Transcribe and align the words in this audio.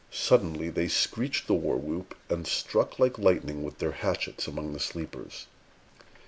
Suddenly 0.09 0.71
they 0.71 0.87
screeched 0.87 1.45
the 1.45 1.53
war 1.53 1.77
whoop, 1.77 2.15
and 2.27 2.47
struck 2.47 2.97
like 2.97 3.19
lightning 3.19 3.61
with 3.61 3.77
their 3.77 3.91
hatchets 3.91 4.47
among 4.47 4.73
the 4.73 4.79
sleepers. 4.79 5.45